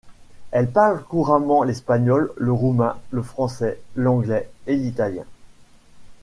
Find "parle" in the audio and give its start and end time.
0.71-1.03